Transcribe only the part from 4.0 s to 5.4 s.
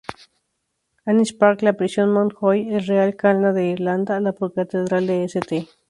la Pro-Catedrál de